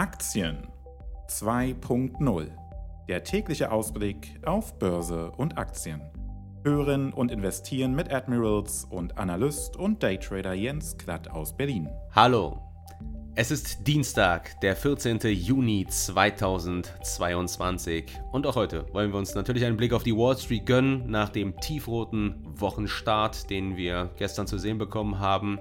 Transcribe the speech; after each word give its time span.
Aktien 0.00 0.66
2.0. 1.28 2.48
Der 3.06 3.22
tägliche 3.22 3.70
Ausblick 3.70 4.40
auf 4.46 4.78
Börse 4.78 5.30
und 5.32 5.58
Aktien. 5.58 6.00
Hören 6.64 7.12
und 7.12 7.30
investieren 7.30 7.94
mit 7.94 8.10
Admirals 8.10 8.86
und 8.88 9.18
Analyst 9.18 9.76
und 9.76 10.02
Daytrader 10.02 10.54
Jens 10.54 10.96
Klatt 10.96 11.28
aus 11.28 11.54
Berlin. 11.54 11.90
Hallo. 12.14 12.62
Es 13.34 13.50
ist 13.50 13.86
Dienstag, 13.86 14.58
der 14.62 14.74
14. 14.74 15.18
Juni 15.18 15.86
2022 15.86 18.06
und 18.32 18.46
auch 18.46 18.56
heute 18.56 18.86
wollen 18.94 19.12
wir 19.12 19.18
uns 19.18 19.34
natürlich 19.34 19.66
einen 19.66 19.76
Blick 19.76 19.92
auf 19.92 20.02
die 20.02 20.16
Wall 20.16 20.38
Street 20.38 20.64
gönnen 20.64 21.10
nach 21.10 21.28
dem 21.28 21.60
tiefroten 21.60 22.42
Wochenstart, 22.58 23.50
den 23.50 23.76
wir 23.76 24.08
gestern 24.16 24.46
zu 24.46 24.56
sehen 24.56 24.78
bekommen 24.78 25.18
haben 25.18 25.58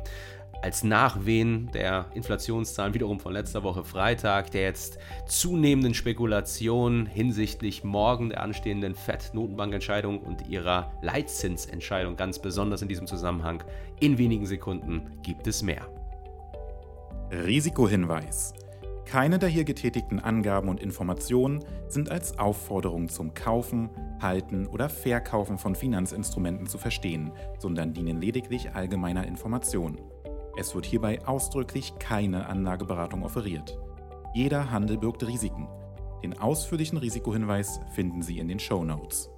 als 0.61 0.83
Nachwehen 0.83 1.69
der 1.73 2.07
Inflationszahlen 2.13 2.93
wiederum 2.93 3.19
von 3.19 3.33
letzter 3.33 3.63
Woche 3.63 3.83
Freitag, 3.83 4.51
der 4.51 4.63
jetzt 4.63 4.99
zunehmenden 5.25 5.93
Spekulationen 5.93 7.05
hinsichtlich 7.05 7.83
morgen 7.83 8.29
der 8.29 8.41
anstehenden 8.41 8.95
FED-Notenbankentscheidung 8.95 10.19
und 10.19 10.47
ihrer 10.47 10.91
Leitzinsentscheidung 11.01 12.15
ganz 12.15 12.39
besonders 12.39 12.81
in 12.81 12.89
diesem 12.89 13.07
Zusammenhang. 13.07 13.63
In 13.99 14.17
wenigen 14.17 14.45
Sekunden 14.45 15.19
gibt 15.23 15.47
es 15.47 15.63
mehr. 15.63 15.87
Risikohinweis. 17.31 18.53
Keine 19.05 19.39
der 19.39 19.49
hier 19.49 19.63
getätigten 19.63 20.19
Angaben 20.19 20.69
und 20.69 20.79
Informationen 20.81 21.65
sind 21.87 22.11
als 22.11 22.37
Aufforderung 22.37 23.09
zum 23.09 23.33
Kaufen, 23.33 23.89
Halten 24.21 24.67
oder 24.67 24.87
Verkaufen 24.87 25.57
von 25.57 25.73
Finanzinstrumenten 25.73 26.67
zu 26.67 26.77
verstehen, 26.77 27.31
sondern 27.57 27.93
dienen 27.93 28.21
lediglich 28.21 28.71
allgemeiner 28.75 29.25
Information. 29.25 29.97
Es 30.59 30.75
wird 30.75 30.85
hierbei 30.85 31.25
ausdrücklich 31.25 31.93
keine 31.99 32.47
Anlageberatung 32.47 33.23
offeriert. 33.23 33.79
Jeder 34.33 34.69
Handel 34.69 34.97
birgt 34.97 35.25
Risiken. 35.25 35.69
Den 36.21 36.37
ausführlichen 36.37 36.97
Risikohinweis 36.97 37.79
finden 37.95 38.21
Sie 38.21 38.39
in 38.39 38.49
den 38.49 38.59
Show 38.59 38.83
Notes. 38.83 39.29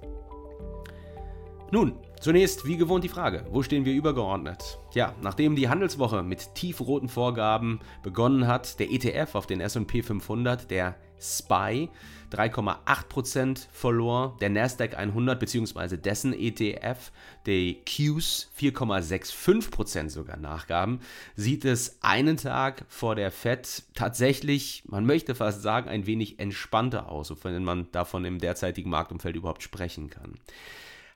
Nun, 1.70 1.94
zunächst 2.20 2.66
wie 2.66 2.76
gewohnt 2.76 3.04
die 3.04 3.08
Frage, 3.08 3.46
wo 3.52 3.62
stehen 3.62 3.84
wir 3.84 3.94
übergeordnet? 3.94 4.80
Ja, 4.94 5.14
nachdem 5.22 5.54
die 5.54 5.68
Handelswoche 5.68 6.24
mit 6.24 6.56
tiefroten 6.56 7.08
Vorgaben 7.08 7.78
begonnen 8.02 8.48
hat, 8.48 8.80
der 8.80 8.90
ETF 8.90 9.36
auf 9.36 9.46
den 9.46 9.60
S&P 9.60 10.02
500, 10.02 10.72
der 10.72 10.96
SPY 11.22 11.88
3,8% 12.32 13.66
verlor, 13.70 14.36
der 14.40 14.50
Nasdaq 14.50 14.96
100 14.96 15.38
bzw. 15.38 15.96
dessen 15.96 16.32
ETF, 16.32 17.12
der 17.46 17.74
Qs 17.84 18.50
4,65% 18.58 20.08
sogar 20.08 20.38
nachgaben, 20.38 21.00
sieht 21.36 21.64
es 21.64 21.98
einen 22.02 22.36
Tag 22.36 22.84
vor 22.88 23.14
der 23.14 23.30
Fed 23.30 23.82
tatsächlich, 23.94 24.82
man 24.86 25.04
möchte 25.04 25.34
fast 25.34 25.62
sagen, 25.62 25.88
ein 25.88 26.06
wenig 26.06 26.38
entspannter 26.38 27.10
aus, 27.10 27.32
wenn 27.44 27.64
man 27.64 27.90
davon 27.92 28.24
im 28.24 28.38
derzeitigen 28.38 28.90
Marktumfeld 28.90 29.36
überhaupt 29.36 29.62
sprechen 29.62 30.08
kann. 30.08 30.34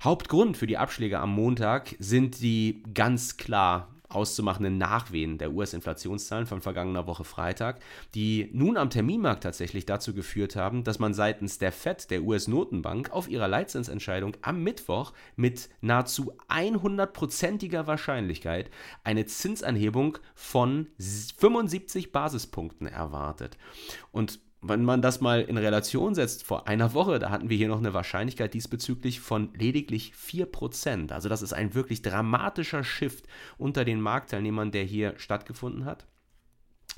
Hauptgrund 0.03 0.59
für 0.59 0.67
die 0.67 0.77
Abschläge 0.77 1.19
am 1.19 1.31
Montag 1.31 1.97
sind 1.99 2.41
die 2.41 2.83
ganz 2.93 3.39
klar 3.39 3.89
auszumachenden 4.09 4.79
Nachwehen 4.79 5.39
der 5.39 5.53
US-Inflationszahlen 5.53 6.47
von 6.47 6.61
vergangener 6.61 7.07
Woche 7.07 7.25
Freitag, 7.25 7.81
die 8.15 8.51
nun 8.53 8.77
am 8.77 8.91
Terminmarkt 8.91 9.43
tatsächlich 9.43 9.87
dazu 9.87 10.15
geführt 10.15 10.57
haben, 10.57 10.85
dass 10.85 10.99
man 10.99 11.15
seitens 11.15 11.59
der 11.59 11.73
Fed, 11.73 12.11
der 12.11 12.23
US-Notenbank, 12.23 13.11
auf 13.11 13.29
ihrer 13.29 13.49
Leitzinsentscheidung 13.49 14.37
am 14.43 14.63
Mittwoch 14.63 15.13
mit 15.37 15.69
nahezu 15.81 16.33
100%iger 16.49 17.87
Wahrscheinlichkeit 17.87 18.71
eine 19.05 19.27
Zinsanhebung 19.27 20.19
von 20.35 20.89
75 20.99 22.13
Basispunkten 22.13 22.87
erwartet. 22.87 23.59
Und 24.13 24.41
wenn 24.63 24.85
man 24.85 25.03
das 25.03 25.21
mal 25.21 25.43
in 25.43 25.59
Relation 25.59 26.15
setzt, 26.15 26.45
vor 26.45 26.67
einer 26.67 26.95
Woche, 26.95 27.19
da 27.19 27.31
hatten 27.31 27.51
wir 27.51 27.57
hier 27.57 27.69
noch 27.69 27.79
eine 27.79 27.95
Wahrscheinlichkeit 27.95 28.55
diesbezüglich 28.55 29.21
von 29.21 29.53
lediglich 29.55 30.13
4%. 30.15 31.13
Also 31.13 31.29
das 31.29 31.43
ist 31.43 31.53
ein 31.53 31.75
wirklich 31.75 32.03
dramatischer 32.03 32.83
Shift 32.83 33.27
unter 33.59 33.85
den 33.85 34.01
Marktteilnehmern, 34.01 34.73
der 34.73 34.85
hier 34.85 35.15
stattgefunden 35.19 35.85
hat. 35.85 36.07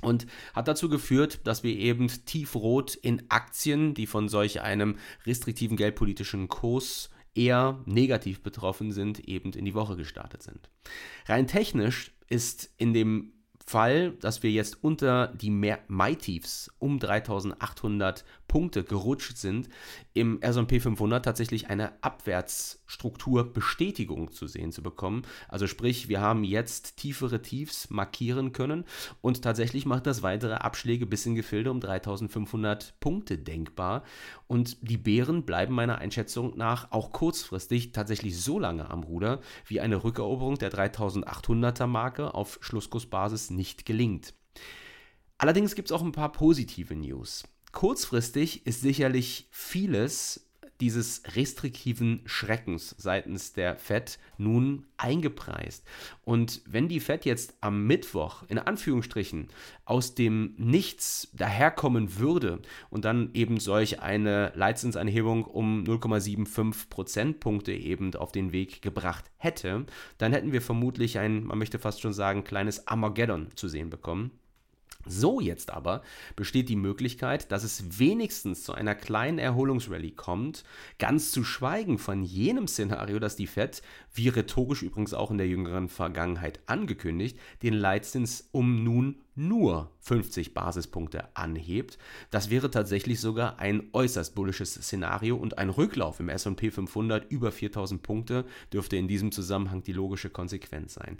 Und 0.01 0.27
hat 0.53 0.69
dazu 0.69 0.87
geführt, 0.87 1.41
dass 1.45 1.63
wir 1.63 1.75
eben 1.75 2.07
tiefrot 2.07 2.95
in 2.95 3.23
Aktien, 3.29 3.93
die 3.93 4.07
von 4.07 4.29
solch 4.29 4.61
einem 4.61 4.95
restriktiven 5.25 5.75
geldpolitischen 5.75 6.47
Kurs 6.47 7.09
eher 7.35 7.81
negativ 7.85 8.41
betroffen 8.41 8.91
sind, 8.93 9.19
eben 9.19 9.51
in 9.51 9.65
die 9.65 9.73
Woche 9.73 9.97
gestartet 9.97 10.41
sind. 10.41 10.69
Rein 11.25 11.47
technisch 11.47 12.13
ist 12.29 12.73
in 12.77 12.93
dem 12.93 13.33
Fall, 13.69 14.13
dass 14.13 14.41
wir 14.41 14.49
jetzt 14.49 14.83
unter 14.83 15.27
die 15.27 15.51
Mai-Tiefs 15.51 16.71
um 16.79 16.97
3800 16.99 18.25
Punkte 18.49 18.83
gerutscht 18.83 19.37
sind, 19.37 19.69
im 20.13 20.41
S&P 20.41 20.81
500 20.81 21.23
tatsächlich 21.23 21.69
eine 21.69 22.03
Abwärtsstrukturbestätigung 22.03 24.33
zu 24.33 24.47
sehen 24.47 24.73
zu 24.73 24.83
bekommen. 24.83 25.21
Also 25.47 25.67
sprich, 25.67 26.09
wir 26.09 26.19
haben 26.19 26.43
jetzt 26.43 26.97
tiefere 26.97 27.41
Tiefs 27.41 27.89
markieren 27.89 28.51
können 28.51 28.83
und 29.21 29.41
tatsächlich 29.41 29.85
macht 29.85 30.05
das 30.05 30.21
weitere 30.23 30.55
Abschläge 30.55 31.05
bis 31.05 31.25
in 31.25 31.35
Gefilde 31.35 31.71
um 31.71 31.79
3500 31.79 32.99
Punkte 32.99 33.37
denkbar. 33.37 34.03
Und 34.47 34.75
die 34.81 34.97
Bären 34.97 35.45
bleiben 35.45 35.73
meiner 35.73 35.99
Einschätzung 35.99 36.57
nach 36.57 36.91
auch 36.91 37.13
kurzfristig 37.13 37.93
tatsächlich 37.93 38.41
so 38.41 38.59
lange 38.59 38.89
am 38.89 39.03
Ruder, 39.03 39.39
wie 39.65 39.79
eine 39.79 40.03
Rückeroberung 40.03 40.57
der 40.57 40.73
3800er 40.73 41.87
Marke 41.87 42.33
auf 42.33 42.59
Schlusskursbasis 42.61 43.51
nicht 43.51 43.85
gelingt. 43.85 44.33
Allerdings 45.37 45.75
gibt 45.75 45.89
es 45.89 45.93
auch 45.93 46.01
ein 46.01 46.11
paar 46.11 46.33
positive 46.33 46.95
News. 46.95 47.43
Kurzfristig 47.71 48.65
ist 48.65 48.81
sicherlich 48.81 49.47
vieles 49.51 50.49
dieses 50.81 51.23
restriktiven 51.35 52.21
Schreckens 52.25 52.95
seitens 52.97 53.53
der 53.53 53.75
Fed 53.75 54.17
nun 54.37 54.85
eingepreist. 54.97 55.85
Und 56.23 56.61
wenn 56.65 56.87
die 56.87 57.01
Fed 57.01 57.25
jetzt 57.25 57.55
am 57.61 57.85
Mittwoch 57.85 58.43
in 58.47 58.59
Anführungsstrichen 58.59 59.49
aus 59.85 60.15
dem 60.15 60.53
Nichts 60.57 61.29
daherkommen 61.33 62.17
würde 62.17 62.61
und 62.89 63.05
dann 63.05 63.31
eben 63.33 63.59
solch 63.59 64.01
eine 64.01 64.53
Leitzinsanhebung 64.55 65.43
um 65.43 65.83
0,75 65.83 66.89
Prozentpunkte 66.89 67.73
eben 67.73 68.15
auf 68.15 68.31
den 68.31 68.53
Weg 68.53 68.81
gebracht 68.81 69.25
hätte, 69.37 69.85
dann 70.17 70.31
hätten 70.31 70.53
wir 70.53 70.61
vermutlich 70.61 71.19
ein, 71.19 71.43
man 71.43 71.57
möchte 71.57 71.79
fast 71.79 72.01
schon 72.01 72.13
sagen, 72.13 72.43
kleines 72.43 72.87
Armageddon 72.87 73.49
zu 73.55 73.67
sehen 73.67 73.89
bekommen. 73.89 74.31
So 75.05 75.39
jetzt 75.39 75.71
aber 75.71 76.03
besteht 76.35 76.67
die 76.67 76.75
Möglichkeit, 76.75 77.51
dass 77.51 77.63
es 77.63 77.99
wenigstens 77.99 78.63
zu 78.63 78.73
einer 78.73 78.95
kleinen 78.95 79.39
Erholungsrallye 79.39 80.11
kommt, 80.11 80.65
ganz 80.97 81.31
zu 81.31 81.45
schweigen 81.45 81.97
von 81.97 82.23
jenem 82.23 82.67
Szenario, 82.67 83.17
dass 83.19 83.37
die 83.37 83.47
Fed, 83.47 83.81
wie 84.13 84.27
rhetorisch 84.27 84.83
übrigens 84.83 85.13
auch 85.13 85.31
in 85.31 85.37
der 85.37 85.47
jüngeren 85.47 85.87
Vergangenheit 85.87 86.59
angekündigt, 86.65 87.39
den 87.63 87.75
Leitzins 87.75 88.49
um 88.51 88.83
nun 88.83 89.15
nur 89.39 89.89
50 90.01 90.53
Basispunkte 90.53 91.35
anhebt. 91.35 91.97
Das 92.29 92.49
wäre 92.49 92.69
tatsächlich 92.69 93.19
sogar 93.19 93.57
ein 93.59 93.89
äußerst 93.93 94.35
bullisches 94.35 94.73
Szenario 94.73 95.37
und 95.37 95.57
ein 95.57 95.69
Rücklauf 95.69 96.19
im 96.19 96.29
S&P 96.29 96.69
500 96.69 97.31
über 97.31 97.51
4000 97.51 98.03
Punkte 98.03 98.45
dürfte 98.73 98.97
in 98.97 99.07
diesem 99.07 99.31
Zusammenhang 99.31 99.81
die 99.83 99.93
logische 99.93 100.29
Konsequenz 100.29 100.93
sein. 100.93 101.17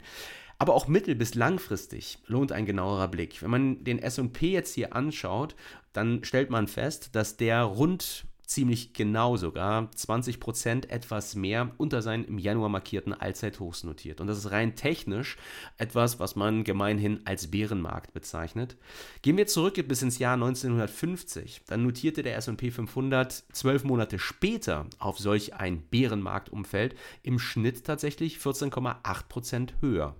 Aber 0.58 0.74
auch 0.74 0.88
mittel- 0.88 1.14
bis 1.14 1.34
langfristig 1.34 2.18
lohnt 2.26 2.52
ein 2.52 2.66
genauerer 2.66 3.08
Blick. 3.08 3.40
Wenn 3.40 3.50
man 3.50 3.82
den 3.82 3.98
SP 3.98 4.52
jetzt 4.52 4.74
hier 4.74 4.94
anschaut, 4.94 5.56
dann 5.94 6.22
stellt 6.22 6.50
man 6.50 6.68
fest, 6.68 7.16
dass 7.16 7.38
der 7.38 7.62
rund 7.62 8.26
ziemlich 8.50 8.92
genau 8.94 9.36
sogar 9.36 9.88
20% 9.96 10.88
etwas 10.88 11.36
mehr 11.36 11.70
unter 11.76 12.02
seinen 12.02 12.24
im 12.24 12.36
Januar 12.36 12.68
markierten 12.68 13.14
Allzeithochs 13.14 13.84
notiert. 13.84 14.20
Und 14.20 14.26
das 14.26 14.38
ist 14.38 14.50
rein 14.50 14.74
technisch 14.74 15.36
etwas, 15.78 16.18
was 16.18 16.34
man 16.34 16.64
gemeinhin 16.64 17.20
als 17.26 17.52
Bärenmarkt 17.52 18.12
bezeichnet. 18.12 18.76
Gehen 19.22 19.36
wir 19.36 19.46
zurück 19.46 19.76
bis 19.86 20.02
ins 20.02 20.18
Jahr 20.18 20.34
1950. 20.34 21.62
Dann 21.68 21.84
notierte 21.84 22.24
der 22.24 22.36
S&P 22.36 22.72
500 22.72 23.32
zwölf 23.52 23.84
Monate 23.84 24.18
später 24.18 24.86
auf 24.98 25.18
solch 25.18 25.54
ein 25.54 25.82
Bärenmarktumfeld 25.82 26.96
im 27.22 27.38
Schnitt 27.38 27.84
tatsächlich 27.84 28.38
14,8% 28.38 29.74
höher. 29.80 30.16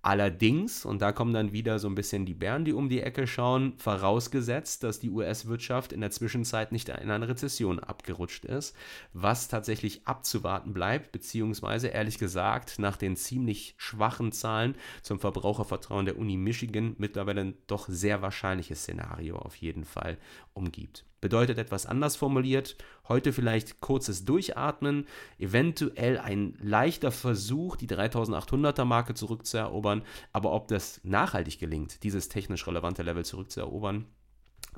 Allerdings, 0.00 0.84
und 0.84 1.02
da 1.02 1.10
kommen 1.10 1.34
dann 1.34 1.52
wieder 1.52 1.80
so 1.80 1.88
ein 1.88 1.96
bisschen 1.96 2.24
die 2.24 2.34
Bären, 2.34 2.64
die 2.64 2.72
um 2.72 2.88
die 2.88 3.00
Ecke 3.00 3.26
schauen, 3.26 3.74
vorausgesetzt, 3.78 4.84
dass 4.84 5.00
die 5.00 5.10
US-Wirtschaft 5.10 5.92
in 5.92 6.00
der 6.00 6.12
Zwischenzeit 6.12 6.70
nicht 6.70 6.88
in 6.88 7.10
eine 7.10 7.28
Rezession 7.28 7.80
abgerutscht 7.80 8.44
ist, 8.44 8.76
was 9.12 9.48
tatsächlich 9.48 10.06
abzuwarten 10.06 10.72
bleibt, 10.72 11.10
beziehungsweise 11.10 11.88
ehrlich 11.88 12.18
gesagt 12.18 12.78
nach 12.78 12.96
den 12.96 13.16
ziemlich 13.16 13.74
schwachen 13.76 14.30
Zahlen 14.30 14.76
zum 15.02 15.18
Verbrauchervertrauen 15.18 16.06
der 16.06 16.16
Uni 16.16 16.36
Michigan 16.36 16.94
mittlerweile 16.98 17.40
ein 17.40 17.54
doch 17.66 17.88
sehr 17.88 18.22
wahrscheinliches 18.22 18.82
Szenario 18.82 19.36
auf 19.36 19.56
jeden 19.56 19.84
Fall 19.84 20.16
umgibt. 20.54 21.04
Bedeutet 21.20 21.58
etwas 21.58 21.84
anders 21.84 22.14
formuliert, 22.14 22.76
heute 23.08 23.32
vielleicht 23.32 23.80
kurzes 23.80 24.24
Durchatmen, 24.24 25.06
eventuell 25.38 26.16
ein 26.16 26.56
leichter 26.62 27.10
Versuch, 27.10 27.74
die 27.74 27.88
3800er 27.88 28.84
Marke 28.84 29.14
zurückzuerobern, 29.14 29.87
aber 30.32 30.52
ob 30.52 30.68
das 30.68 31.00
nachhaltig 31.04 31.58
gelingt, 31.58 32.02
dieses 32.02 32.28
technisch 32.28 32.66
relevante 32.66 33.02
Level 33.02 33.24
zurückzuerobern, 33.24 34.06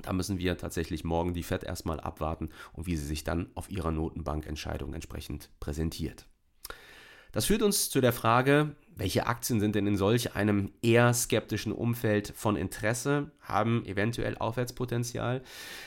Da 0.01 0.13
müssen 0.13 0.39
wir 0.39 0.57
tatsächlich 0.57 1.03
morgen 1.03 1.33
die 1.33 1.43
FED 1.43 1.63
erstmal 1.63 1.99
abwarten 1.99 2.49
und 2.73 2.87
wie 2.87 2.95
sie 2.95 3.05
sich 3.05 3.23
dann 3.23 3.51
auf 3.55 3.69
ihrer 3.69 3.91
Notenbankentscheidung 3.91 4.93
entsprechend 4.93 5.49
präsentiert. 5.59 6.25
Das 7.31 7.45
führt 7.45 7.61
uns 7.61 7.89
zu 7.89 8.01
der 8.01 8.13
Frage, 8.13 8.75
welche 8.95 9.27
Aktien 9.27 9.59
sind 9.59 9.75
denn 9.75 9.87
in 9.87 9.97
solch 9.97 10.35
einem 10.35 10.71
eher 10.81 11.13
skeptischen 11.13 11.71
Umfeld 11.71 12.33
von 12.35 12.55
Interesse, 12.55 13.31
haben 13.41 13.85
eventuell 13.85 14.37
Aufwärtspotenzial? 14.37 15.41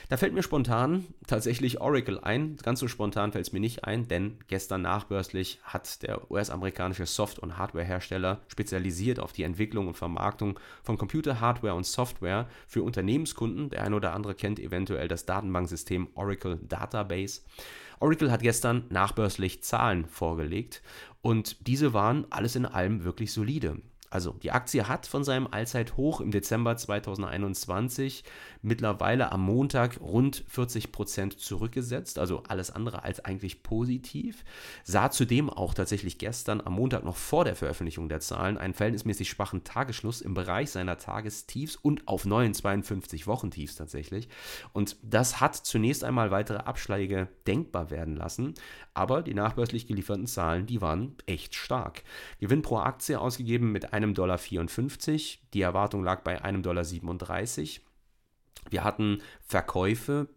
Da 0.08 0.16
fällt 0.16 0.34
mir 0.34 0.42
spontan 0.42 1.06
tatsächlich 1.26 1.80
Oracle 1.80 2.18
ein. 2.20 2.56
Ganz 2.62 2.80
so 2.80 2.88
spontan 2.88 3.32
fällt 3.32 3.46
es 3.46 3.52
mir 3.52 3.60
nicht 3.60 3.84
ein, 3.84 4.08
denn 4.08 4.38
gestern 4.48 4.82
nachbörslich 4.82 5.60
hat 5.62 6.02
der 6.02 6.30
US-amerikanische 6.30 7.06
Soft- 7.06 7.38
und 7.38 7.56
Hardwarehersteller 7.56 8.40
spezialisiert 8.48 9.20
auf 9.20 9.32
die 9.32 9.44
Entwicklung 9.44 9.88
und 9.88 9.96
Vermarktung 9.96 10.58
von 10.82 10.98
Computer-Hardware 10.98 11.74
und 11.74 11.86
Software 11.86 12.48
für 12.66 12.82
Unternehmenskunden. 12.82 13.70
Der 13.70 13.84
eine 13.84 13.96
oder 13.96 14.12
andere 14.14 14.34
kennt 14.34 14.58
eventuell 14.58 15.08
das 15.08 15.26
Datenbanksystem 15.26 16.08
Oracle 16.14 16.58
Database. 16.68 17.42
Oracle 18.00 18.30
hat 18.30 18.42
gestern 18.42 18.84
nachbörslich 18.90 19.62
Zahlen 19.62 20.06
vorgelegt 20.06 20.82
und 21.22 21.66
diese 21.66 21.92
waren 21.92 22.26
alles 22.30 22.56
in 22.56 22.66
allem 22.66 23.04
wirklich 23.04 23.32
solide. 23.32 23.80
Also 24.14 24.30
die 24.44 24.52
Aktie 24.52 24.86
hat 24.86 25.08
von 25.08 25.24
seinem 25.24 25.48
Allzeithoch 25.50 26.20
im 26.20 26.30
Dezember 26.30 26.76
2021 26.76 28.22
mittlerweile 28.62 29.32
am 29.32 29.42
Montag 29.42 30.00
rund 30.00 30.44
40 30.46 30.92
Prozent 30.92 31.40
zurückgesetzt, 31.40 32.20
also 32.20 32.44
alles 32.46 32.70
andere 32.70 33.02
als 33.02 33.24
eigentlich 33.24 33.64
positiv. 33.64 34.44
Sah 34.84 35.10
zudem 35.10 35.50
auch 35.50 35.74
tatsächlich 35.74 36.18
gestern 36.18 36.60
am 36.60 36.74
Montag 36.74 37.02
noch 37.02 37.16
vor 37.16 37.44
der 37.44 37.56
Veröffentlichung 37.56 38.08
der 38.08 38.20
Zahlen 38.20 38.56
einen 38.56 38.72
verhältnismäßig 38.72 39.28
schwachen 39.28 39.64
Tagesschluss 39.64 40.20
im 40.20 40.34
Bereich 40.34 40.70
seiner 40.70 40.96
Tagestiefs 40.96 41.74
und 41.74 42.06
auf 42.06 42.24
neuen 42.24 42.54
52 42.54 43.26
Wochentiefs 43.26 43.74
tatsächlich. 43.74 44.28
Und 44.72 44.96
das 45.02 45.40
hat 45.40 45.56
zunächst 45.56 46.04
einmal 46.04 46.30
weitere 46.30 46.58
Abschläge 46.58 47.26
denkbar 47.48 47.90
werden 47.90 48.14
lassen, 48.14 48.54
aber 48.94 49.22
die 49.22 49.34
nachbörslich 49.34 49.88
gelieferten 49.88 50.28
Zahlen, 50.28 50.66
die 50.66 50.80
waren 50.80 51.16
echt 51.26 51.56
stark. 51.56 52.04
Gewinn 52.38 52.62
pro 52.62 52.76
Aktie 52.76 53.20
ausgegeben 53.20 53.72
mit 53.72 53.92
einem 53.92 54.03
1,54 54.04 54.14
Dollar. 54.14 54.38
Die 55.54 55.62
Erwartung 55.62 56.04
lag 56.04 56.22
bei 56.22 56.42
1,37 56.42 56.62
Dollar. 56.62 57.90
Wir 58.70 58.84
hatten 58.84 59.20
Verkäufe 59.40 60.28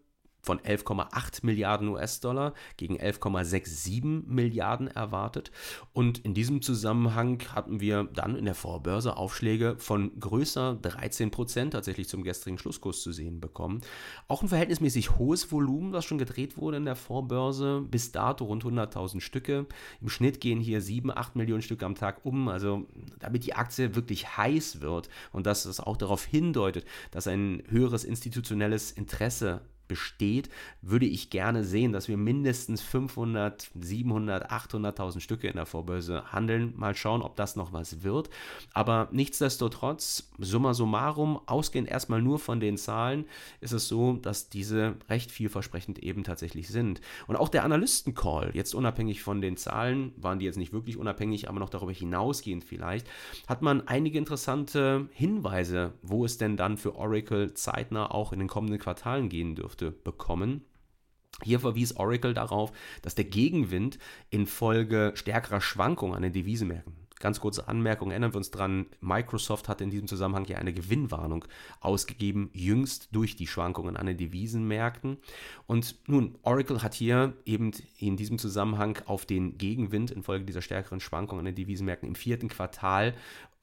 von 0.47 0.59
11,8 0.59 1.39
Milliarden 1.45 1.89
US-Dollar 1.89 2.53
gegen 2.77 2.97
11,67 2.97 4.23
Milliarden 4.27 4.87
erwartet. 4.87 5.51
Und 5.91 6.19
in 6.19 6.33
diesem 6.33 6.61
Zusammenhang 6.61 7.43
hatten 7.53 7.81
wir 7.81 8.05
dann 8.05 8.37
in 8.37 8.45
der 8.45 8.55
Vorbörse 8.55 9.17
Aufschläge 9.17 9.75
von 9.77 10.17
größer 10.17 10.75
13 10.81 11.31
Prozent 11.31 11.73
tatsächlich 11.73 12.07
zum 12.07 12.23
gestrigen 12.23 12.57
Schlusskurs 12.57 13.01
zu 13.01 13.11
sehen 13.11 13.41
bekommen. 13.41 13.81
Auch 14.29 14.41
ein 14.41 14.47
verhältnismäßig 14.47 15.17
hohes 15.17 15.51
Volumen, 15.51 15.91
das 15.91 16.05
schon 16.05 16.17
gedreht 16.17 16.57
wurde 16.57 16.77
in 16.77 16.85
der 16.85 16.95
Vorbörse, 16.95 17.81
bis 17.81 18.13
dato 18.13 18.45
rund 18.45 18.63
100.000 18.63 19.19
Stücke. 19.19 19.65
Im 19.99 20.07
Schnitt 20.07 20.39
gehen 20.39 20.61
hier 20.61 20.79
7, 20.79 21.11
8 21.11 21.35
Millionen 21.35 21.61
Stücke 21.61 21.85
am 21.85 21.95
Tag 21.95 22.25
um. 22.25 22.47
Also 22.47 22.87
damit 23.19 23.45
die 23.45 23.53
Aktie 23.53 23.95
wirklich 23.95 24.37
heiß 24.37 24.79
wird 24.79 25.09
und 25.33 25.45
dass 25.45 25.65
es 25.65 25.81
auch 25.81 25.97
darauf 25.97 26.23
hindeutet, 26.23 26.85
dass 27.11 27.27
ein 27.27 27.63
höheres 27.67 28.05
institutionelles 28.05 28.93
Interesse 28.93 29.59
besteht, 29.87 30.49
würde 30.81 31.05
ich 31.05 31.29
gerne 31.29 31.63
sehen, 31.63 31.91
dass 31.91 32.07
wir 32.07 32.17
mindestens 32.17 32.81
500, 32.81 33.69
700, 33.79 34.51
800.000 34.51 35.19
Stücke 35.19 35.47
in 35.47 35.55
der 35.55 35.65
Vorbörse 35.65 36.31
handeln. 36.31 36.73
Mal 36.75 36.95
schauen, 36.95 37.21
ob 37.21 37.35
das 37.35 37.55
noch 37.55 37.73
was 37.73 38.03
wird. 38.03 38.29
Aber 38.73 39.09
nichtsdestotrotz, 39.11 40.29
summa 40.37 40.73
summarum, 40.73 41.39
ausgehend 41.45 41.89
erstmal 41.89 42.21
nur 42.21 42.39
von 42.39 42.59
den 42.59 42.77
Zahlen, 42.77 43.25
ist 43.61 43.73
es 43.73 43.87
so, 43.87 44.13
dass 44.13 44.49
diese 44.49 44.95
recht 45.09 45.31
vielversprechend 45.31 45.99
eben 45.99 46.23
tatsächlich 46.23 46.67
sind. 46.67 47.01
Und 47.27 47.35
auch 47.35 47.49
der 47.49 47.63
Analysten-Call, 47.63 48.51
jetzt 48.53 48.75
unabhängig 48.75 49.23
von 49.23 49.41
den 49.41 49.57
Zahlen, 49.57 50.13
waren 50.17 50.39
die 50.39 50.45
jetzt 50.45 50.57
nicht 50.57 50.73
wirklich 50.73 50.97
unabhängig, 50.97 51.49
aber 51.49 51.59
noch 51.59 51.69
darüber 51.69 51.91
hinausgehend 51.91 52.63
vielleicht, 52.63 53.07
hat 53.47 53.61
man 53.61 53.87
einige 53.87 54.17
interessante 54.17 55.07
Hinweise, 55.11 55.93
wo 56.01 56.25
es 56.25 56.37
denn 56.37 56.57
dann 56.57 56.77
für 56.77 56.95
Oracle 56.95 57.53
zeitnah 57.53 58.11
auch 58.11 58.33
in 58.33 58.39
den 58.39 58.47
kommenden 58.47 58.79
Quartalen 58.79 59.29
gehen 59.29 59.55
dürfte 59.55 59.76
dürfte 59.77 59.91
bekommen. 59.91 60.61
Hier 61.43 61.59
verwies 61.59 61.95
Oracle 61.95 62.33
darauf, 62.33 62.71
dass 63.03 63.13
der 63.13 63.25
Gegenwind 63.25 63.99
infolge 64.29 65.11
stärkerer 65.15 65.61
Schwankungen 65.61 66.15
an 66.15 66.23
den 66.23 66.33
Devisenmärkten 66.33 67.07
Ganz 67.19 67.39
kurze 67.39 67.67
Anmerkung, 67.67 68.11
erinnern 68.11 68.33
wir 68.33 68.37
uns 68.37 68.51
dran, 68.51 68.85
Microsoft 69.01 69.67
hat 69.69 69.81
in 69.81 69.89
diesem 69.89 70.07
Zusammenhang 70.07 70.45
ja 70.45 70.57
eine 70.57 70.73
Gewinnwarnung 70.73 71.45
ausgegeben, 71.79 72.51
jüngst 72.53 73.09
durch 73.11 73.35
die 73.35 73.47
Schwankungen 73.47 73.97
an 73.97 74.05
den 74.05 74.17
Devisenmärkten. 74.17 75.17
Und 75.65 75.95
nun, 76.07 76.37
Oracle 76.43 76.83
hat 76.83 76.93
hier 76.93 77.33
eben 77.45 77.71
in 77.97 78.17
diesem 78.17 78.37
Zusammenhang 78.37 78.99
auf 79.07 79.25
den 79.25 79.57
Gegenwind 79.57 80.11
infolge 80.11 80.45
dieser 80.45 80.61
stärkeren 80.61 80.99
Schwankungen 80.99 81.39
an 81.39 81.45
den 81.45 81.55
Devisenmärkten 81.55 82.07
im 82.07 82.15
vierten 82.15 82.49
Quartal 82.49 83.15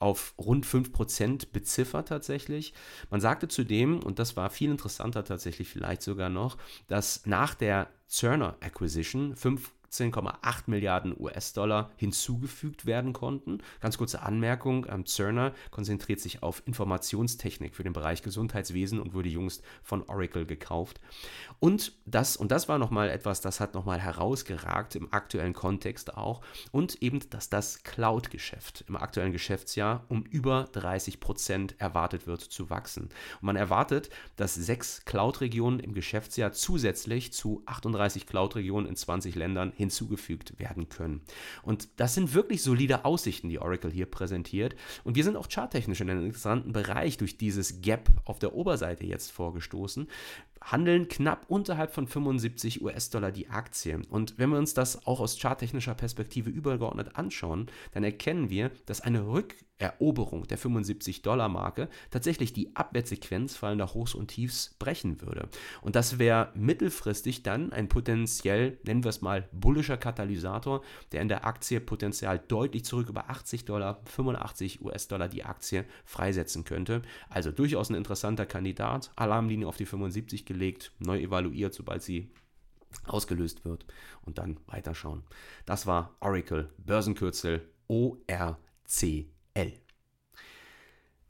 auf 0.05 0.35
rund 0.37 0.67
5% 0.67 1.47
beziffert 1.51 2.09
tatsächlich. 2.09 2.75
Man 3.09 3.23
sagte 3.23 3.49
zudem, 3.49 4.03
und 4.03 4.19
das 4.19 4.37
war 4.37 4.51
viel 4.51 4.71
interessanter 4.71 5.25
tatsächlich 5.25 5.71
vielleicht 5.71 6.03
sogar 6.03 6.29
noch, 6.29 6.59
dass 6.89 7.25
nach 7.25 7.55
der 7.55 7.89
Cerner 8.07 8.59
Acquisition 8.61 9.35
5 9.35 9.73
18,8 9.95 10.63
Milliarden 10.67 11.15
US-Dollar 11.19 11.91
hinzugefügt 11.97 12.87
werden 12.87 13.13
konnten. 13.13 13.59
Ganz 13.81 13.99
kurze 13.99 14.23
Anmerkung, 14.23 14.87
ähm, 14.91 15.07
Cerner 15.07 15.53
konzentriert 15.71 16.21
sich 16.21 16.43
auf 16.43 16.63
Informationstechnik 16.67 17.75
für 17.75 17.85
den 17.85 17.93
Bereich 17.93 18.23
Gesundheitswesen 18.23 19.01
und 19.01 19.15
wurde 19.15 19.29
jüngst 19.29 19.63
von 19.83 20.03
Oracle 20.09 20.47
gekauft. 20.47 21.01
Und 21.61 21.93
das, 22.07 22.37
und 22.37 22.51
das 22.51 22.69
war 22.69 22.79
nochmal 22.79 23.11
etwas, 23.11 23.41
das 23.41 23.61
hat 23.61 23.75
nochmal 23.75 24.01
herausgeragt 24.01 24.97
im 24.97 25.13
aktuellen 25.13 25.53
Kontext 25.53 26.17
auch, 26.17 26.43
und 26.73 27.03
eben, 27.03 27.21
dass 27.31 27.49
das 27.49 27.83
Cloud-Geschäft 27.83 28.85
im 28.89 28.97
aktuellen 28.97 29.33
Geschäftsjahr 29.33 30.05
um 30.09 30.25
über 30.25 30.69
30 30.73 31.21
Prozent 31.21 31.75
erwartet 31.79 32.27
wird 32.27 32.41
zu 32.41 32.71
wachsen. 32.71 33.05
Und 33.05 33.43
man 33.43 33.57
erwartet, 33.57 34.11
dass 34.37 34.55
sechs 34.55 35.05
Cloud-Regionen 35.05 35.81
im 35.81 35.95
Geschäftsjahr 35.95 36.53
zusätzlich 36.53 37.33
zu 37.33 37.63
38 37.67 38.27
Cloud-Regionen 38.27 38.89
in 38.89 38.97
20 38.97 39.35
Ländern 39.35 39.73
hinzugefügt 39.85 40.59
werden 40.59 40.89
können. 40.89 41.21
Und 41.63 41.89
das 41.97 42.15
sind 42.15 42.35
wirklich 42.35 42.63
solide 42.63 43.05
Aussichten, 43.05 43.49
die 43.49 43.59
Oracle 43.59 43.91
hier 43.91 44.07
präsentiert. 44.07 44.75
Und 45.05 45.17
wir 45.17 45.25
sind 45.25 45.37
auch 45.37 45.49
charttechnisch 45.49 46.01
in 46.01 46.11
einem 46.11 46.27
interessanten 46.27 46.73
Bereich 46.73 47.17
durch 47.17 47.37
dieses 47.37 47.81
Gap 47.81 48.09
auf 48.25 48.39
der 48.39 48.55
Oberseite 48.55 49.05
jetzt 49.05 49.31
vorgestoßen 49.33 50.09
handeln 50.65 51.09
knapp 51.09 51.45
unterhalb 51.49 51.93
von 51.93 52.07
75 52.07 52.83
US-Dollar 52.83 53.33
die 53.33 53.51
Aktie. 53.51 54.01
Und 54.09 54.39
wenn 54.39 54.51
wir 54.51 54.59
uns 54.59 54.75
das 54.75 55.07
auch 55.07 55.21
aus 55.21 55.39
charttechnischer 55.39 55.95
Perspektive 55.95 56.51
übergeordnet 56.51 57.17
anschauen, 57.17 57.67
dann 57.93 58.03
erkennen 58.03 58.51
wir, 58.51 58.71
dass 58.87 59.03
eine 59.03 59.27
Rückeroberung 59.27 60.47
der 60.47 60.59
75-Dollar-Marke 60.59 61.89
tatsächlich 62.11 62.55
die 62.55 62.75
Abwärtssequenz 62.75 63.57
fallender 63.57 63.93
Hochs 63.93 64.15
und 64.15 64.29
Tiefs 64.29 64.75
brechen 64.79 65.21
würde. 65.21 65.49
Und 65.83 65.97
das 65.97 66.19
wäre 66.19 66.51
mittelfristig 66.55 67.43
dann 67.43 67.73
ein 67.73 67.89
potenziell, 67.89 68.79
nennen 68.85 69.05
wir 69.05 69.11
es 69.11 69.21
mal, 69.21 69.49
bullischer 69.53 69.99
Katalysator, 69.99 70.83
der 71.13 71.21
in 71.21 71.29
der 71.29 71.45
Aktie 71.45 71.81
potenziell 71.81 72.41
deutlich 72.49 72.85
zurück 72.87 73.11
über 73.11 73.29
80 73.29 73.67
Dollar, 73.67 74.01
85 74.07 74.83
US-Dollar 74.83 75.29
die 75.29 75.45
Aktie 75.45 75.85
freisetzen 76.07 76.65
könnte. 76.65 77.03
Also 77.29 77.51
durchaus 77.53 77.91
ein 77.91 77.97
interessanter 77.97 78.47
Kandidat. 78.47 79.11
Alarmlinie 79.17 79.69
auf 79.69 79.77
die 79.77 79.87
75 79.87 80.47
gelegt, 80.47 80.54
neu 80.99 81.21
evaluiert, 81.21 81.75
sobald 81.75 82.03
sie 82.03 82.31
ausgelöst 83.07 83.65
wird 83.65 83.85
und 84.23 84.39
dann 84.39 84.59
weiterschauen. 84.67 85.25
Das 85.67 85.87
war 85.87 86.17
Oracle 86.21 86.71
Börsenkürzel 86.79 87.69
ORCL. 87.89 89.84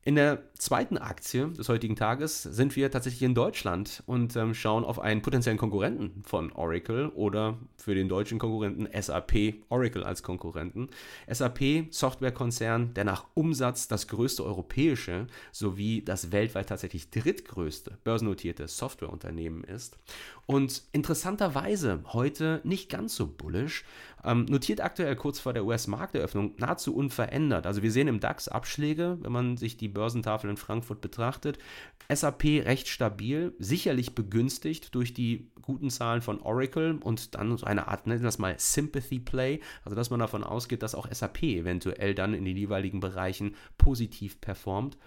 In 0.06 0.16
der 0.16 0.42
zweiten 0.58 0.98
Aktie 0.98 1.48
des 1.48 1.70
heutigen 1.70 1.96
Tages 1.96 2.42
sind 2.42 2.76
wir 2.76 2.90
tatsächlich 2.90 3.22
in 3.22 3.34
Deutschland 3.34 4.02
und 4.04 4.36
ähm, 4.36 4.52
schauen 4.52 4.84
auf 4.84 4.98
einen 4.98 5.22
potenziellen 5.22 5.56
Konkurrenten 5.56 6.22
von 6.26 6.52
Oracle 6.52 7.08
oder 7.14 7.56
für 7.78 7.94
den 7.94 8.10
deutschen 8.10 8.38
Konkurrenten 8.38 8.86
SAP, 9.00 9.54
Oracle 9.70 10.04
als 10.04 10.22
Konkurrenten. 10.22 10.90
SAP, 11.26 11.86
Softwarekonzern, 11.88 12.92
der 12.92 13.04
nach 13.04 13.24
Umsatz 13.32 13.88
das 13.88 14.06
größte 14.06 14.44
europäische 14.44 15.26
sowie 15.52 16.02
das 16.02 16.32
weltweit 16.32 16.68
tatsächlich 16.68 17.08
drittgrößte 17.08 17.96
börsennotierte 18.04 18.68
Softwareunternehmen 18.68 19.64
ist. 19.64 19.96
Und 20.46 20.82
interessanterweise 20.92 22.02
heute 22.12 22.60
nicht 22.64 22.90
ganz 22.90 23.16
so 23.16 23.26
bullisch, 23.26 23.84
ähm, 24.24 24.44
notiert 24.46 24.80
aktuell 24.80 25.16
kurz 25.16 25.38
vor 25.38 25.52
der 25.52 25.64
US-Markteröffnung 25.64 26.54
nahezu 26.58 26.94
unverändert. 26.94 27.66
Also 27.66 27.82
wir 27.82 27.90
sehen 27.90 28.08
im 28.08 28.20
DAX 28.20 28.48
Abschläge, 28.48 29.18
wenn 29.20 29.32
man 29.32 29.56
sich 29.56 29.76
die 29.76 29.88
Börsentafel 29.88 30.50
in 30.50 30.56
Frankfurt 30.56 31.00
betrachtet. 31.00 31.58
SAP 32.12 32.44
recht 32.64 32.88
stabil, 32.88 33.54
sicherlich 33.58 34.14
begünstigt 34.14 34.94
durch 34.94 35.14
die 35.14 35.50
guten 35.62 35.90
Zahlen 35.90 36.20
von 36.20 36.40
Oracle 36.40 36.98
und 37.02 37.34
dann 37.34 37.56
so 37.56 37.64
eine 37.66 37.88
Art, 37.88 38.06
nennen 38.06 38.20
wir 38.20 38.26
das 38.26 38.38
mal 38.38 38.54
Sympathy 38.58 39.20
Play, 39.20 39.60
also 39.84 39.96
dass 39.96 40.10
man 40.10 40.20
davon 40.20 40.44
ausgeht, 40.44 40.82
dass 40.82 40.94
auch 40.94 41.08
SAP 41.10 41.42
eventuell 41.42 42.14
dann 42.14 42.34
in 42.34 42.44
den 42.44 42.56
jeweiligen 42.56 43.00
Bereichen 43.00 43.56
positiv 43.78 44.40
performt. 44.40 44.98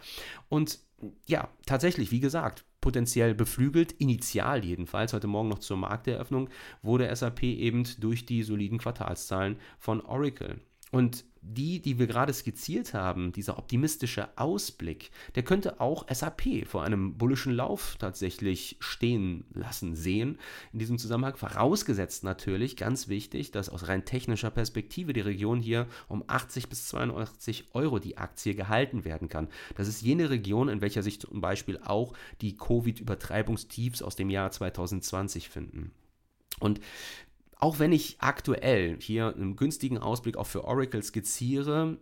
Und 0.50 0.80
ja, 1.28 1.50
tatsächlich, 1.66 2.12
wie 2.12 2.20
gesagt, 2.20 2.66
potenziell 2.88 3.36
beflügelt, 3.36 3.92
initial 3.92 4.64
jedenfalls, 4.64 5.12
heute 5.12 5.28
Morgen 5.28 5.50
noch 5.50 5.60
zur 5.60 5.76
Markteröffnung, 5.76 6.50
wurde 6.82 7.14
SAP 7.14 7.44
eben 7.44 7.84
durch 8.00 8.26
die 8.26 8.44
soliden 8.44 8.78
Quartalszahlen 8.78 9.58
von 9.78 10.00
Oracle. 10.00 10.62
Und 10.92 11.26
die, 11.54 11.82
die 11.82 12.00
wir 12.00 12.08
gerade 12.08 12.34
skizziert 12.34 12.94
haben, 12.94 13.32
dieser 13.32 13.58
optimistische 13.58 14.30
Ausblick, 14.38 15.12
der 15.36 15.44
könnte 15.44 15.80
auch 15.80 16.06
SAP 16.12 16.66
vor 16.66 16.84
einem 16.84 17.18
bullischen 17.18 17.54
Lauf 17.54 17.96
tatsächlich 18.00 18.78
stehen 18.80 19.46
lassen, 19.54 19.96
sehen. 19.96 20.38
In 20.74 20.80
diesem 20.80 20.98
Zusammenhang 20.98 21.36
vorausgesetzt 21.36 22.24
natürlich, 22.24 22.76
ganz 22.76 23.08
wichtig, 23.08 23.52
dass 23.52 23.70
aus 23.70 23.88
rein 23.88 24.06
technischer 24.06 24.52
Perspektive 24.52 25.14
die 25.14 25.22
Region 25.22 25.60
hier 25.60 25.88
um 26.08 26.24
80 26.28 26.70
bis 26.70 26.88
82 26.88 27.70
Euro 27.74 28.00
die 28.00 28.18
Aktie 28.18 28.56
gehalten 28.56 29.06
werden 29.06 29.30
kann. 29.30 29.48
Das 29.76 29.88
ist 29.88 30.02
jene 30.02 30.30
Region, 30.30 30.70
in 30.70 30.82
welcher 30.82 31.04
sich 31.04 31.20
zum 31.20 31.42
Beispiel 31.42 31.80
auch 31.84 32.14
die 32.42 32.58
Covid-Übertreibungstiefs 32.58 34.02
aus 34.02 34.16
dem 34.16 34.30
Jahr 34.30 34.52
2020 34.52 35.50
finden. 35.50 35.92
Und 36.60 36.80
auch 37.60 37.80
wenn 37.80 37.92
ich 37.92 38.18
aktuell 38.20 38.98
hier 39.00 39.34
einen 39.34 39.56
günstigen 39.56 39.98
Ausblick 39.98 40.38
auch 40.38 40.48
für 40.48 40.64
Oracle 40.64 41.02
skizziere, 41.04 41.98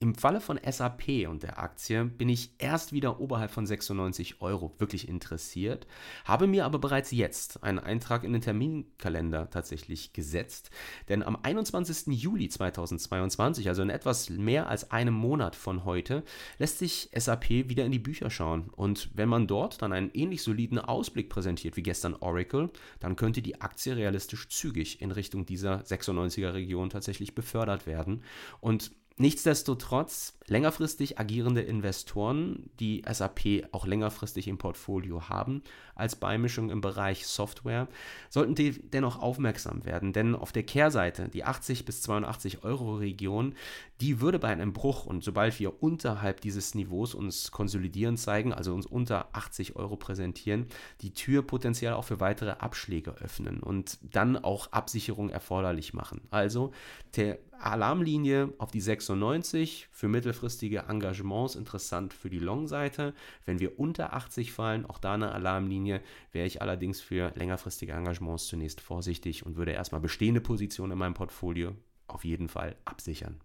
im 0.00 0.14
Falle 0.14 0.40
von 0.40 0.60
SAP 0.64 1.28
und 1.28 1.42
der 1.42 1.58
Aktie 1.58 2.04
bin 2.04 2.28
ich 2.28 2.52
erst 2.58 2.92
wieder 2.92 3.20
oberhalb 3.20 3.50
von 3.50 3.66
96 3.66 4.40
Euro 4.40 4.72
wirklich 4.78 5.08
interessiert, 5.08 5.86
habe 6.24 6.46
mir 6.46 6.64
aber 6.64 6.78
bereits 6.78 7.10
jetzt 7.10 7.64
einen 7.64 7.80
Eintrag 7.80 8.22
in 8.22 8.32
den 8.32 8.42
Terminkalender 8.42 9.50
tatsächlich 9.50 10.12
gesetzt, 10.12 10.70
denn 11.08 11.22
am 11.22 11.36
21. 11.42 12.06
Juli 12.08 12.48
2022, 12.48 13.68
also 13.68 13.82
in 13.82 13.90
etwas 13.90 14.30
mehr 14.30 14.68
als 14.68 14.90
einem 14.90 15.14
Monat 15.14 15.56
von 15.56 15.84
heute, 15.84 16.22
lässt 16.58 16.78
sich 16.78 17.10
SAP 17.14 17.48
wieder 17.48 17.84
in 17.84 17.92
die 17.92 17.98
Bücher 17.98 18.30
schauen 18.30 18.70
und 18.70 19.10
wenn 19.14 19.28
man 19.28 19.48
dort 19.48 19.82
dann 19.82 19.92
einen 19.92 20.10
ähnlich 20.14 20.42
soliden 20.42 20.78
Ausblick 20.78 21.28
präsentiert 21.28 21.76
wie 21.76 21.82
gestern 21.82 22.14
Oracle, 22.14 22.70
dann 23.00 23.16
könnte 23.16 23.42
die 23.42 23.60
Aktie 23.60 23.96
realistisch 23.96 24.48
zügig 24.48 25.02
in 25.02 25.10
Richtung 25.10 25.44
dieser 25.44 25.80
96er 25.82 26.54
Region 26.54 26.90
tatsächlich 26.90 27.34
befördert 27.34 27.86
werden 27.86 28.22
und 28.60 28.92
Nichtsdestotrotz, 29.20 30.38
längerfristig 30.46 31.18
agierende 31.18 31.60
Investoren, 31.60 32.70
die 32.78 33.02
SAP 33.10 33.66
auch 33.72 33.84
längerfristig 33.84 34.46
im 34.46 34.58
Portfolio 34.58 35.28
haben, 35.28 35.62
als 35.96 36.14
Beimischung 36.14 36.70
im 36.70 36.80
Bereich 36.80 37.26
Software, 37.26 37.88
sollten 38.30 38.54
dennoch 38.92 39.20
aufmerksam 39.20 39.84
werden. 39.84 40.12
Denn 40.12 40.36
auf 40.36 40.52
der 40.52 40.62
Kehrseite, 40.62 41.28
die 41.28 41.42
80 41.42 41.84
bis 41.84 42.00
82 42.02 42.62
Euro 42.62 42.94
Region, 42.94 43.56
die 44.00 44.20
würde 44.20 44.38
bei 44.38 44.48
einem 44.48 44.72
Bruch 44.72 45.04
und 45.04 45.24
sobald 45.24 45.58
wir 45.58 45.82
unterhalb 45.82 46.40
dieses 46.40 46.76
Niveaus 46.76 47.14
uns 47.14 47.50
konsolidieren 47.50 48.16
zeigen, 48.16 48.52
also 48.52 48.72
uns 48.72 48.86
unter 48.86 49.34
80 49.34 49.74
Euro 49.74 49.96
präsentieren, 49.96 50.66
die 51.00 51.12
Tür 51.12 51.42
potenziell 51.42 51.94
auch 51.94 52.04
für 52.04 52.20
weitere 52.20 52.50
Abschläge 52.50 53.16
öffnen 53.20 53.58
und 53.58 53.98
dann 54.02 54.36
auch 54.36 54.70
Absicherung 54.70 55.28
erforderlich 55.28 55.92
machen. 55.92 56.20
Also 56.30 56.70
der 57.16 57.38
Alarmlinie 57.60 58.52
auf 58.58 58.70
die 58.70 58.80
96 58.80 59.88
für 59.90 60.08
mittelfristige 60.08 60.84
Engagements 60.88 61.54
interessant 61.54 62.14
für 62.14 62.30
die 62.30 62.38
Long-Seite. 62.38 63.14
Wenn 63.44 63.60
wir 63.60 63.78
unter 63.78 64.12
80 64.14 64.52
fallen, 64.52 64.86
auch 64.86 64.98
da 64.98 65.14
eine 65.14 65.32
Alarmlinie, 65.32 66.00
wäre 66.32 66.46
ich 66.46 66.62
allerdings 66.62 67.00
für 67.00 67.32
längerfristige 67.34 67.92
Engagements 67.92 68.46
zunächst 68.46 68.80
vorsichtig 68.80 69.44
und 69.44 69.56
würde 69.56 69.72
erstmal 69.72 70.00
bestehende 70.00 70.40
Positionen 70.40 70.92
in 70.92 70.98
meinem 70.98 71.14
Portfolio 71.14 71.74
auf 72.06 72.24
jeden 72.24 72.48
Fall 72.48 72.76
absichern. 72.84 73.40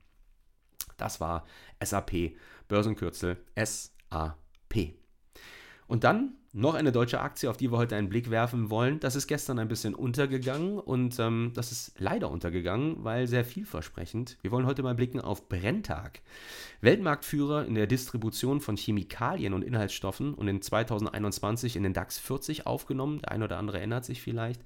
Das 0.98 1.20
war 1.20 1.46
SAP, 1.84 2.38
Börsenkürzel 2.68 3.38
SAP. 3.56 4.94
Und 5.88 6.04
dann 6.04 6.36
noch 6.54 6.76
eine 6.76 6.92
deutsche 6.92 7.20
Aktie, 7.20 7.50
auf 7.50 7.58
die 7.58 7.72
wir 7.72 7.78
heute 7.78 7.96
einen 7.96 8.10
Blick 8.10 8.30
werfen 8.30 8.70
wollen. 8.70 9.00
Das 9.00 9.16
ist 9.16 9.28
gestern 9.28 9.58
ein 9.58 9.68
bisschen 9.68 9.96
untergegangen 9.96 10.78
und 10.78 11.20
ähm, 11.20 11.52
das 11.56 11.72
ist 11.72 11.94
leider 11.98 12.30
untergegangen, 12.30 13.04
weil 13.04 13.28
sehr 13.28 13.44
vielversprechend. 13.44 14.38
Wir 14.44 14.52
wollen 14.52 14.68
heute 14.68 14.84
mal 14.84 14.94
blicken 14.94 15.20
auf 15.20 15.50
Brenntag. 15.50 16.22
Weltmarktführer 16.82 17.66
in 17.66 17.74
der 17.74 17.88
Distribution 17.88 18.62
von 18.62 18.78
Chemikalien 18.78 19.54
und 19.54 19.64
Inhaltsstoffen 19.64 20.36
und 20.36 20.48
in 20.48 20.62
2021 20.62 21.76
in 21.76 21.84
den 21.84 21.94
DAX 21.94 22.20
40 22.20 22.68
aufgenommen. 22.68 23.20
Der 23.20 23.32
eine 23.32 23.46
oder 23.46 23.58
andere 23.58 23.80
erinnert 23.80 24.06
sich 24.06 24.22
vielleicht. 24.22 24.62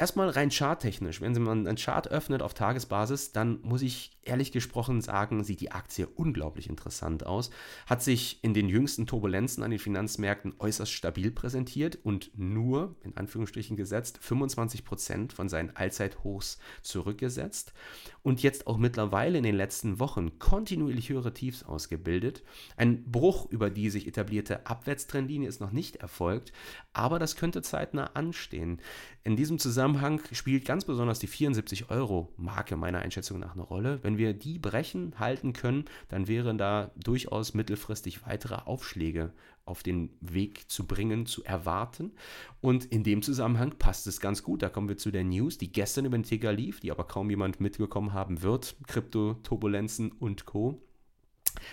Erstmal 0.00 0.30
rein 0.30 0.50
charttechnisch, 0.50 1.20
wenn 1.20 1.34
man 1.42 1.66
einen 1.66 1.76
Chart 1.76 2.08
öffnet 2.08 2.40
auf 2.40 2.54
Tagesbasis, 2.54 3.32
dann 3.32 3.60
muss 3.60 3.82
ich 3.82 4.18
ehrlich 4.22 4.50
gesprochen 4.50 5.02
sagen, 5.02 5.44
sieht 5.44 5.60
die 5.60 5.72
Aktie 5.72 6.06
unglaublich 6.06 6.70
interessant 6.70 7.26
aus, 7.26 7.50
hat 7.84 8.02
sich 8.02 8.42
in 8.42 8.54
den 8.54 8.70
jüngsten 8.70 9.06
Turbulenzen 9.06 9.62
an 9.62 9.70
den 9.70 9.78
Finanzmärkten 9.78 10.54
äußerst 10.58 10.90
stabil 10.90 11.30
präsentiert 11.30 11.98
und 12.02 12.30
nur, 12.34 12.96
in 13.02 13.14
Anführungsstrichen 13.14 13.76
gesetzt, 13.76 14.20
25 14.22 14.86
Prozent 14.86 15.32
von 15.34 15.50
seinen 15.50 15.76
Allzeithochs 15.76 16.58
zurückgesetzt 16.80 17.74
und 18.22 18.42
jetzt 18.42 18.66
auch 18.68 18.78
mittlerweile 18.78 19.36
in 19.36 19.44
den 19.44 19.56
letzten 19.56 19.98
Wochen 19.98 20.38
kontinuierlich 20.38 21.10
höhere 21.10 21.34
Tiefs 21.34 21.62
ausgebildet. 21.62 22.42
Ein 22.78 23.04
Bruch 23.04 23.50
über 23.50 23.68
die 23.68 23.90
sich 23.90 24.06
etablierte 24.06 24.66
Abwärtstrendlinie 24.66 25.48
ist 25.48 25.60
noch 25.60 25.72
nicht 25.72 25.96
erfolgt, 25.96 26.52
aber 26.94 27.18
das 27.18 27.36
könnte 27.36 27.60
zeitnah 27.60 28.12
anstehen. 28.14 28.80
In 29.24 29.36
diesem 29.36 29.58
Zusammenhang 29.58 29.89
spielt 30.32 30.64
ganz 30.64 30.84
besonders 30.84 31.18
die 31.18 31.26
74 31.26 31.90
Euro 31.90 32.32
Marke 32.36 32.76
meiner 32.76 33.00
Einschätzung 33.00 33.38
nach 33.38 33.54
eine 33.54 33.62
Rolle. 33.62 33.98
Wenn 34.02 34.18
wir 34.18 34.34
die 34.34 34.58
brechen, 34.58 35.18
halten 35.18 35.52
können, 35.52 35.84
dann 36.08 36.28
wären 36.28 36.58
da 36.58 36.90
durchaus 36.96 37.54
mittelfristig 37.54 38.26
weitere 38.26 38.56
Aufschläge 38.56 39.32
auf 39.64 39.82
den 39.82 40.10
Weg 40.20 40.70
zu 40.70 40.86
bringen, 40.86 41.26
zu 41.26 41.44
erwarten. 41.44 42.12
Und 42.60 42.86
in 42.86 43.04
dem 43.04 43.22
Zusammenhang 43.22 43.78
passt 43.78 44.06
es 44.06 44.20
ganz 44.20 44.42
gut. 44.42 44.62
Da 44.62 44.68
kommen 44.68 44.88
wir 44.88 44.96
zu 44.96 45.10
der 45.10 45.24
News, 45.24 45.58
die 45.58 45.72
gestern 45.72 46.04
über 46.04 46.18
den 46.18 46.24
Ticker 46.24 46.52
lief, 46.52 46.80
die 46.80 46.90
aber 46.90 47.04
kaum 47.04 47.30
jemand 47.30 47.60
mitbekommen 47.60 48.12
haben 48.12 48.42
wird. 48.42 48.76
Krypto-Turbulenzen 48.86 50.12
und 50.12 50.44
Co. 50.44 50.82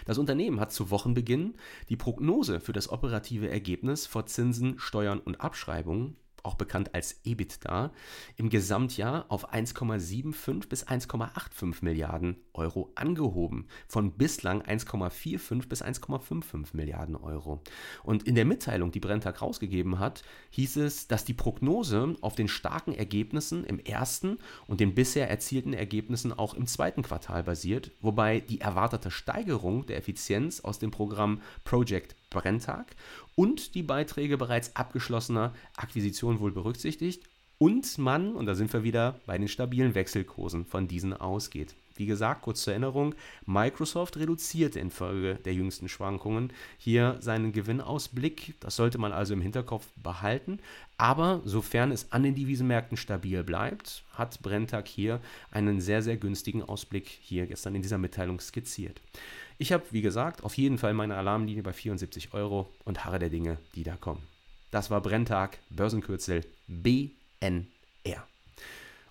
Das 0.06 0.18
Unternehmen 0.18 0.60
hat 0.60 0.72
zu 0.72 0.90
Wochenbeginn 0.90 1.56
die 1.90 1.98
Prognose 1.98 2.60
für 2.60 2.74
das 2.74 2.90
operative 2.90 3.50
Ergebnis 3.50 4.06
vor 4.06 4.26
Zinsen, 4.26 4.80
Steuern 4.80 5.20
und 5.20 5.42
Abschreibungen 5.42 6.16
auch 6.48 6.56
bekannt 6.56 6.96
als 6.96 7.20
EBITDA, 7.24 7.92
im 8.38 8.50
Gesamtjahr 8.50 9.26
auf 9.30 9.54
1,75 9.54 10.68
bis 10.68 10.88
1,85 10.88 11.76
Milliarden 11.82 12.38
Euro 12.54 12.92
angehoben, 12.96 13.68
von 13.88 14.14
bislang 14.14 14.62
1,45 14.62 15.68
bis 15.68 15.84
1,55 15.84 16.70
Milliarden 16.74 17.16
Euro. 17.16 17.62
Und 18.04 18.24
in 18.24 18.36
der 18.36 18.46
Mitteilung, 18.46 18.92
die 18.92 19.00
Brenntag 19.00 19.42
rausgegeben 19.42 20.00
hat, 20.00 20.24
hieß 20.52 20.78
es, 20.78 21.08
dass 21.08 21.26
die 21.26 21.34
Prognose 21.34 22.16
auf 22.22 22.36
den 22.36 22.48
starken 22.48 22.94
Ergebnissen 22.94 23.64
im 23.64 23.80
ersten 23.80 24.40
und 24.66 24.80
den 24.80 24.96
bisher 24.96 25.30
erzielten 25.30 25.74
Ergebnissen 25.74 26.32
auch 26.32 26.54
im 26.54 26.66
zweiten 26.66 27.04
Quartal 27.04 27.44
basiert, 27.44 27.92
wobei 28.02 28.40
die 28.40 28.62
erwartete 28.62 29.12
Steigerung 29.12 29.86
der 29.86 29.98
Effizienz 29.98 30.62
aus 30.62 30.80
dem 30.80 30.92
Programm 30.92 31.42
Project 31.64 32.16
Brenntag 32.30 32.96
und 33.36 33.76
die 33.76 33.84
Beiträge 33.84 34.38
bereits 34.38 34.76
abgeschlossener 34.76 35.54
Akquisitionen 35.76 36.40
wohl 36.40 36.52
berücksichtigt 36.52 37.24
und 37.58 37.98
man, 37.98 38.36
und 38.36 38.46
da 38.46 38.56
sind 38.56 38.72
wir 38.74 38.84
wieder 38.84 39.20
bei 39.26 39.38
den 39.38 39.48
stabilen 39.48 39.96
Wechselkursen, 39.96 40.66
von 40.66 40.88
diesen 40.88 41.14
ausgeht. 41.14 41.76
Wie 41.98 42.06
gesagt, 42.06 42.42
kurz 42.42 42.64
zur 42.64 42.74
Erinnerung, 42.74 43.16
Microsoft 43.46 44.18
reduzierte 44.18 44.80
infolge 44.80 45.36
der 45.36 45.54
jüngsten 45.54 45.90
Schwankungen 45.90 46.54
hier 46.78 47.18
seinen 47.20 47.52
Gewinnausblick. 47.52 48.56
Das 48.60 48.76
sollte 48.76 48.98
man 48.98 49.12
also 49.12 49.34
im 49.34 49.42
Hinterkopf 49.42 49.88
behalten. 49.96 50.60
Aber 50.98 51.42
sofern 51.46 51.92
es 51.92 52.12
an 52.12 52.24
den 52.24 52.36
Devisenmärkten 52.36 52.98
stabil 52.98 53.44
bleibt, 53.44 54.04
hat 54.14 54.42
Brenntag 54.42 54.88
hier 54.88 55.20
einen 55.52 55.80
sehr, 55.82 56.02
sehr 56.02 56.18
günstigen 56.18 56.64
Ausblick 56.64 57.08
hier 57.08 57.46
gestern 57.46 57.76
in 57.76 57.82
dieser 57.82 57.98
Mitteilung 57.98 58.40
skizziert. 58.40 59.02
Ich 59.60 59.72
habe, 59.72 59.84
wie 59.92 60.02
gesagt, 60.02 60.44
auf 60.44 60.56
jeden 60.56 60.78
Fall 60.78 60.94
meine 60.94 61.18
Alarmlinie 61.18 61.64
bei 61.64 61.74
74 61.74 62.34
Euro 62.34 62.72
und 62.86 63.06
harre 63.06 63.20
der 63.20 63.30
Dinge, 63.30 63.58
die 63.76 63.84
da 63.84 63.96
kommen. 63.96 64.22
Das 64.72 64.92
war 64.92 65.02
Brenntag, 65.02 65.58
Börsenkürzel 65.70 66.44
BNR. 66.68 67.08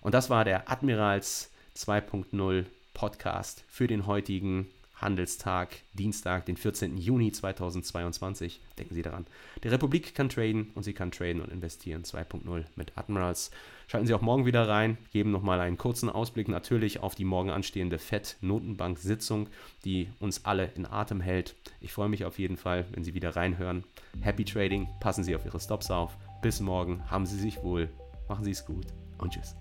Und 0.01 0.13
das 0.13 0.29
war 0.29 0.45
der 0.45 0.69
Admirals 0.69 1.49
2.0 1.75 2.65
Podcast 2.97 3.63
für 3.67 3.85
den 3.85 4.07
heutigen 4.07 4.67
Handelstag, 4.95 5.69
Dienstag, 5.93 6.47
den 6.47 6.57
14. 6.57 6.97
Juni 6.97 7.31
2022. 7.31 8.59
Denken 8.79 8.95
Sie 8.95 9.03
daran. 9.03 9.27
Die 9.63 9.67
Republik 9.67 10.15
kann 10.15 10.29
traden 10.29 10.71
und 10.73 10.81
sie 10.81 10.93
kann 10.93 11.11
traden 11.11 11.43
und 11.43 11.51
investieren 11.51 12.01
2.0 12.01 12.65
mit 12.75 12.97
Admirals. 12.97 13.51
Schalten 13.87 14.07
Sie 14.07 14.15
auch 14.15 14.21
morgen 14.21 14.47
wieder 14.47 14.67
rein, 14.67 14.97
geben 15.11 15.29
nochmal 15.29 15.59
einen 15.59 15.77
kurzen 15.77 16.09
Ausblick 16.09 16.47
natürlich 16.47 16.99
auf 16.99 17.13
die 17.13 17.25
morgen 17.25 17.51
anstehende 17.51 17.99
FED-Notenbank-Sitzung, 17.99 19.47
die 19.85 20.09
uns 20.19 20.45
alle 20.45 20.71
in 20.75 20.87
Atem 20.87 21.21
hält. 21.21 21.55
Ich 21.79 21.93
freue 21.93 22.09
mich 22.09 22.25
auf 22.25 22.39
jeden 22.39 22.57
Fall, 22.57 22.85
wenn 22.93 23.03
Sie 23.03 23.13
wieder 23.13 23.35
reinhören. 23.35 23.83
Happy 24.21 24.43
Trading, 24.43 24.87
passen 24.99 25.23
Sie 25.23 25.35
auf 25.35 25.45
Ihre 25.45 25.59
Stops 25.59 25.91
auf. 25.91 26.17
Bis 26.41 26.59
morgen, 26.59 27.07
haben 27.11 27.27
Sie 27.27 27.37
sich 27.37 27.61
wohl, 27.61 27.89
machen 28.27 28.43
Sie 28.43 28.51
es 28.51 28.65
gut 28.65 28.87
und 29.19 29.33
tschüss. 29.33 29.55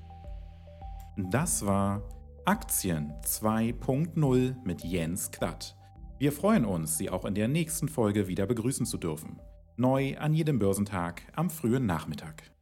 Das 1.18 1.64
war 1.64 2.02
Aktien 2.46 3.12
2.0 3.24 4.54
mit 4.64 4.84
Jens 4.84 5.32
Klatt. 5.32 5.76
Wir 6.20 6.30
freuen 6.30 6.64
uns, 6.64 6.96
Sie 6.96 7.10
auch 7.10 7.24
in 7.24 7.34
der 7.34 7.48
nächsten 7.48 7.88
Folge 7.88 8.28
wieder 8.28 8.46
begrüßen 8.46 8.86
zu 8.86 8.98
dürfen. 8.98 9.40
Neu 9.76 10.16
an 10.16 10.32
jedem 10.32 10.60
Börsentag 10.60 11.22
am 11.34 11.50
frühen 11.50 11.86
Nachmittag. 11.86 12.55